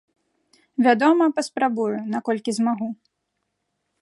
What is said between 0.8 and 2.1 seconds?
Вядома, паспрабую,